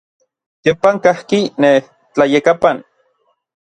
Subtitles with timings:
[0.63, 1.77] Teopan kajki nej
[2.13, 2.77] tlayekapan.